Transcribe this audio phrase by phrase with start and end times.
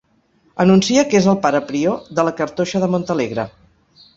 [0.63, 3.47] Anuncia que és el pare prior de la Cartoixa de Montalegre.